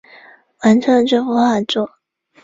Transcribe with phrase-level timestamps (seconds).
[0.63, 1.91] 完成了这幅画作